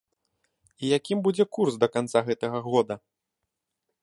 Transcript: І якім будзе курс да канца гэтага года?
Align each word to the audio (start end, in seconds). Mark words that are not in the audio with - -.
І 0.87 0.89
якім 0.97 1.21
будзе 1.27 1.45
курс 1.59 1.73
да 1.83 1.87
канца 1.97 2.19
гэтага 2.31 2.59
года? 2.73 2.95